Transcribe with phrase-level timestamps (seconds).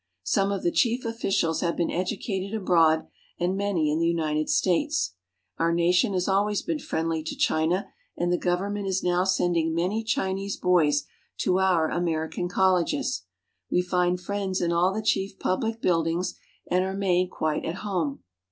[0.23, 3.05] Some of the chief officials have been educated abroad
[3.39, 5.13] and many in the United States.
[5.59, 10.03] Our nation has always been friendly to China, and the government is now sending many
[10.03, 11.03] Chinese boys
[11.41, 13.23] to our THE GOVERNMENT AND THE SCHOOLS 13I American colleges.
[13.69, 16.33] We find friends in all the chief public buildings,
[16.65, 18.23] and are made quite at home.